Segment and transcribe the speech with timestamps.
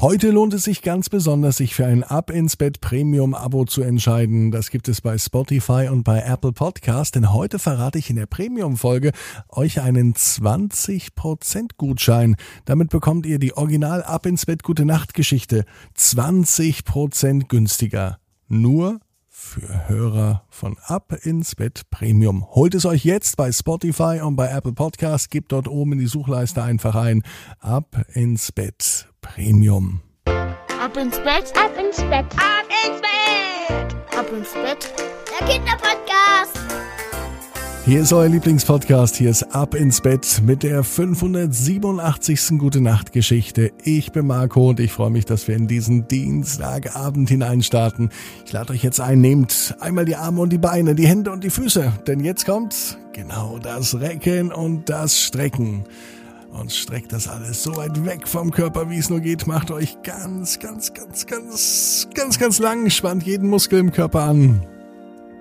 [0.00, 3.82] Heute lohnt es sich ganz besonders, sich für ein Ab ins Bett Premium Abo zu
[3.82, 4.50] entscheiden.
[4.50, 8.24] Das gibt es bei Spotify und bei Apple Podcast, denn heute verrate ich in der
[8.24, 9.12] Premium Folge
[9.50, 12.36] euch einen 20% Gutschein.
[12.64, 15.66] Damit bekommt ihr die Original Ab ins Bett Gute Nacht Geschichte
[15.98, 18.20] 20% günstiger.
[18.48, 19.00] Nur
[19.40, 22.46] für Hörer von Ab ins Bett Premium.
[22.54, 25.30] Holt es euch jetzt bei Spotify und bei Apple Podcast.
[25.30, 27.22] Gebt dort oben in die Suchleiste einfach ein
[27.58, 30.02] Ab ins Bett Premium.
[30.26, 34.92] Ab ins Bett, ab ins Bett, ab ins Bett, ab ins Bett.
[35.40, 36.89] Der Kinderpodcast.
[37.90, 39.16] Hier ist euer Lieblingspodcast.
[39.16, 42.56] Hier ist Ab ins Bett mit der 587.
[42.56, 43.72] Gute Nacht Geschichte.
[43.82, 48.10] Ich bin Marco und ich freue mich, dass wir in diesen Dienstagabend hineinstarten.
[48.46, 51.42] Ich lade euch jetzt ein, nehmt einmal die Arme und die Beine, die Hände und
[51.42, 55.82] die Füße, denn jetzt kommt genau das Recken und das Strecken.
[56.52, 59.48] Und streckt das alles so weit weg vom Körper, wie es nur geht.
[59.48, 62.88] Macht euch ganz, ganz, ganz, ganz, ganz, ganz lang.
[62.88, 64.64] Spannt jeden Muskel im Körper an.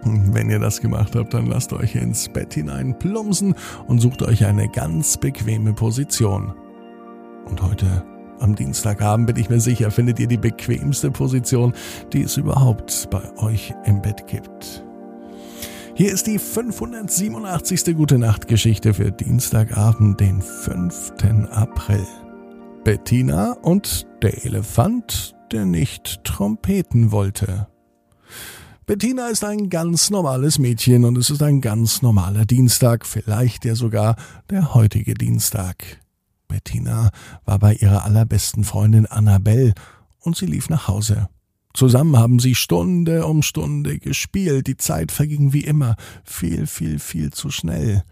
[0.04, 3.54] Wenn ihr das gemacht habt, dann lasst euch ins Bett hinein plumpsen
[3.88, 6.54] und sucht euch eine ganz bequeme Position.
[7.46, 8.04] Und heute
[8.40, 11.74] am Dienstagabend bin ich mir sicher, findet ihr die bequemste Position,
[12.14, 14.86] die es überhaupt bei euch im Bett gibt.
[15.96, 17.98] Hier ist die 587.
[17.98, 21.14] Gute Nacht Geschichte für Dienstagabend, den 5.
[21.52, 22.08] April.
[22.86, 27.68] Bettina und der Elefant, der nicht trompeten wollte.
[28.90, 33.76] Bettina ist ein ganz normales Mädchen und es ist ein ganz normaler Dienstag, vielleicht ja
[33.76, 34.16] sogar
[34.50, 36.02] der heutige Dienstag.
[36.48, 37.12] Bettina
[37.46, 39.76] war bei ihrer allerbesten Freundin Annabelle
[40.22, 41.30] und sie lief nach Hause.
[41.76, 47.32] Zusammen haben sie Stunde um Stunde gespielt, die Zeit verging wie immer, viel, viel, viel
[47.32, 48.04] zu schnell.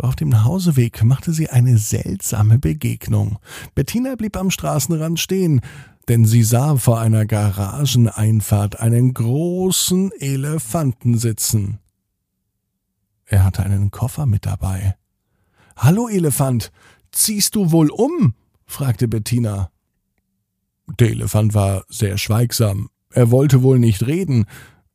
[0.00, 3.38] Doch auf dem Nachhauseweg machte sie eine seltsame Begegnung.
[3.74, 5.60] Bettina blieb am Straßenrand stehen
[6.08, 11.78] denn sie sah vor einer Garageneinfahrt einen großen Elefanten sitzen.
[13.26, 14.96] Er hatte einen Koffer mit dabei.
[15.76, 16.72] Hallo Elefant,
[17.12, 18.34] ziehst du wohl um?
[18.66, 19.70] fragte Bettina.
[20.98, 22.90] Der Elefant war sehr schweigsam.
[23.10, 24.46] Er wollte wohl nicht reden.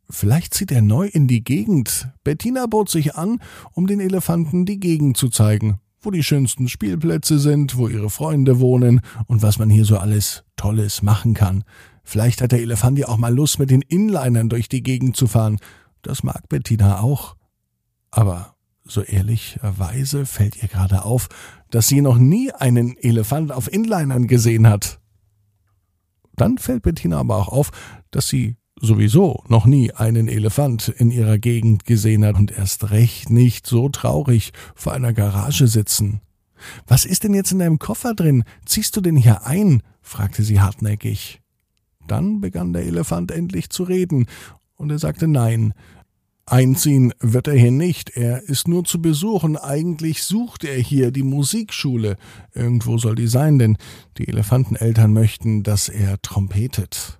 [0.09, 2.09] Vielleicht zieht er neu in die Gegend.
[2.23, 7.39] Bettina bot sich an, um den Elefanten die Gegend zu zeigen wo die schönsten Spielplätze
[7.39, 11.63] sind, wo ihre Freunde wohnen und was man hier so alles Tolles machen kann.
[12.03, 15.25] Vielleicht hat der Elefant ja auch mal Lust, mit den Inlinern durch die Gegend zu
[15.27, 15.57] fahren.
[16.03, 17.35] Das mag Bettina auch.
[18.11, 21.27] Aber so ehrlicherweise fällt ihr gerade auf,
[21.72, 25.01] dass sie noch nie einen Elefant auf Inlinern gesehen hat.
[26.35, 27.72] Dann fällt Bettina aber auch auf,
[28.11, 33.30] dass sie sowieso noch nie einen Elefant in ihrer Gegend gesehen hat und erst recht
[33.30, 36.22] nicht so traurig vor einer Garage sitzen.
[36.88, 38.44] Was ist denn jetzt in deinem Koffer drin?
[38.66, 39.81] Ziehst du den hier ein?
[40.02, 41.41] fragte sie hartnäckig.
[42.08, 44.28] Dann begann der Elefant endlich zu reden,
[44.75, 45.74] und er sagte nein.
[46.46, 49.58] Einziehen wird er hier nicht, er ist nur zu besuchen.
[49.58, 52.18] Eigentlich sucht er hier die Musikschule.
[52.53, 53.78] Irgendwo soll die sein, denn
[54.18, 57.19] die Elefanteneltern möchten, dass er trompetet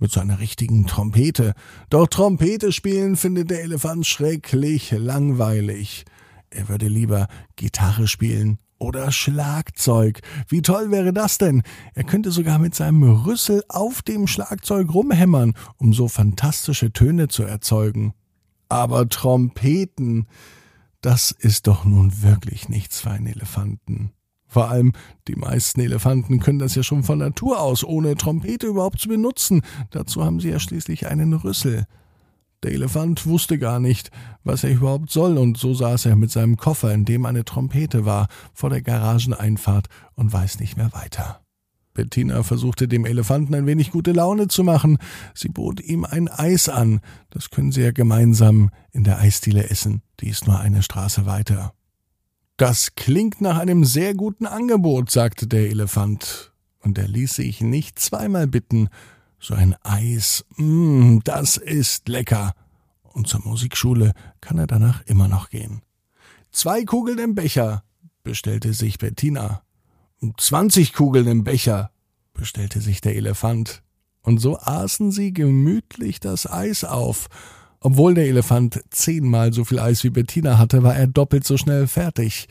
[0.00, 1.54] mit seiner richtigen Trompete.
[1.90, 6.04] Doch Trompete spielen findet der Elefant schrecklich langweilig.
[6.50, 10.20] Er würde lieber Gitarre spielen oder Schlagzeug.
[10.48, 11.62] Wie toll wäre das denn?
[11.94, 17.44] Er könnte sogar mit seinem Rüssel auf dem Schlagzeug rumhämmern, um so fantastische Töne zu
[17.44, 18.14] erzeugen.
[18.68, 20.26] Aber Trompeten,
[21.02, 24.12] das ist doch nun wirklich nichts für einen Elefanten.
[24.50, 24.92] Vor allem
[25.28, 29.62] die meisten Elefanten können das ja schon von Natur aus, ohne Trompete überhaupt zu benutzen.
[29.90, 31.86] Dazu haben sie ja schließlich einen Rüssel.
[32.64, 34.10] Der Elefant wusste gar nicht,
[34.42, 38.04] was er überhaupt soll, und so saß er mit seinem Koffer, in dem eine Trompete
[38.04, 41.40] war, vor der Garageneinfahrt und weiß nicht mehr weiter.
[41.94, 44.98] Bettina versuchte dem Elefanten ein wenig gute Laune zu machen.
[45.32, 47.00] Sie bot ihm ein Eis an.
[47.30, 50.02] Das können sie ja gemeinsam in der Eisdiele essen.
[50.18, 51.72] Die ist nur eine Straße weiter.
[52.60, 57.98] Das klingt nach einem sehr guten Angebot, sagte der Elefant, und er ließ sich nicht
[57.98, 58.90] zweimal bitten.
[59.38, 62.52] So ein Eis, mm, das ist lecker.
[63.02, 64.12] Und zur Musikschule
[64.42, 65.80] kann er danach immer noch gehen.
[66.52, 67.82] Zwei Kugeln im Becher,
[68.24, 69.62] bestellte sich Bettina.
[70.36, 71.90] Zwanzig Kugeln im Becher,
[72.34, 73.82] bestellte sich der Elefant.
[74.20, 77.30] Und so aßen sie gemütlich das Eis auf,
[77.80, 81.86] obwohl der Elefant zehnmal so viel Eis wie Bettina hatte, war er doppelt so schnell
[81.86, 82.46] fertig.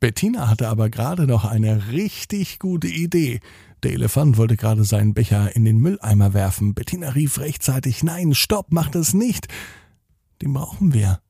[0.00, 3.38] Bettina hatte aber gerade noch eine richtig gute Idee.
[3.84, 6.74] Der Elefant wollte gerade seinen Becher in den Mülleimer werfen.
[6.74, 9.46] Bettina rief rechtzeitig Nein, stopp, mach das nicht.
[10.42, 11.20] Den brauchen wir.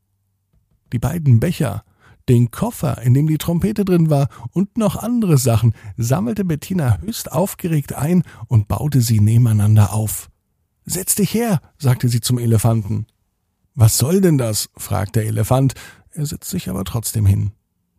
[0.95, 1.85] Die beiden Becher,
[2.31, 7.31] Den Koffer, in dem die Trompete drin war und noch andere Sachen, sammelte Bettina höchst
[7.31, 10.31] aufgeregt ein und baute sie nebeneinander auf.
[10.85, 13.07] Setz dich her, sagte sie zum Elefanten.
[13.75, 14.69] Was soll denn das?
[14.77, 15.75] fragte der Elefant,
[16.11, 17.53] er setzt sich aber trotzdem hin.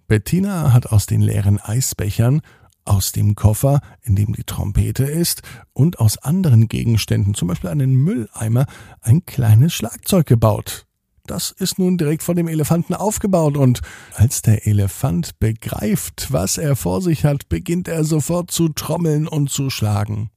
[0.08, 2.42] Bettina hat aus den leeren Eisbechern,
[2.86, 5.42] aus dem Koffer, in dem die Trompete ist,
[5.72, 8.66] und aus anderen Gegenständen, zum Beispiel einen Mülleimer,
[9.02, 10.86] ein kleines Schlagzeug gebaut.
[11.26, 13.82] Das ist nun direkt vor dem Elefanten aufgebaut und
[14.14, 19.50] als der Elefant begreift, was er vor sich hat, beginnt er sofort zu trommeln und
[19.50, 20.30] zu schlagen.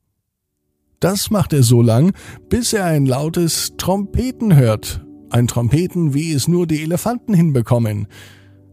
[1.07, 2.15] Das macht er so lang,
[2.49, 5.07] bis er ein lautes Trompeten hört.
[5.31, 8.09] Ein Trompeten, wie es nur die Elefanten hinbekommen.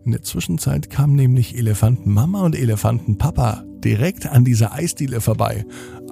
[0.04, 5.64] In der Zwischenzeit kamen nämlich Elefantenmama und Elefantenpapa direkt an dieser Eisdiele vorbei.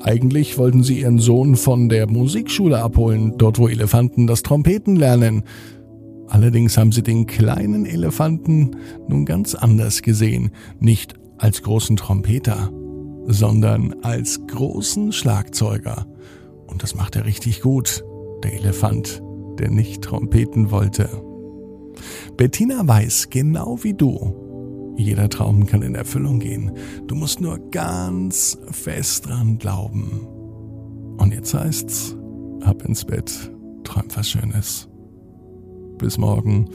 [0.03, 5.41] Eigentlich wollten sie ihren Sohn von der Musikschule abholen, dort wo Elefanten das Trompeten lernen.
[6.27, 8.75] Allerdings haben sie den kleinen Elefanten
[9.07, 12.69] nun ganz anders gesehen, nicht als großen Trompeter,
[13.25, 16.05] sondern als großen Schlagzeuger.
[16.71, 18.03] Und das macht er richtig gut,
[18.43, 19.21] der Elefant,
[19.59, 21.09] der nicht trompeten wollte.
[22.37, 26.71] Bettina weiß, genau wie du, jeder Traum kann in Erfüllung gehen.
[27.07, 30.27] Du musst nur ganz fest dran glauben.
[31.17, 32.15] Und jetzt heißt's,
[32.61, 33.51] ab ins Bett,
[33.83, 34.87] träum was Schönes.
[35.97, 36.69] Bis morgen,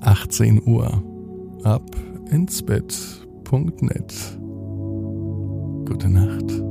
[0.00, 1.02] 18 Uhr.
[1.62, 1.96] Ab
[2.30, 4.38] ins Bett.net.
[5.86, 6.61] Gute Nacht.